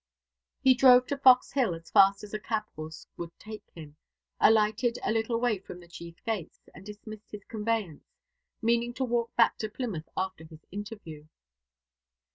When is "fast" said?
1.91-2.23